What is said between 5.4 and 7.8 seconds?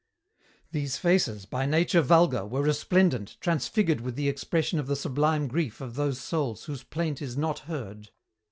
grief of those souls whose plaint is not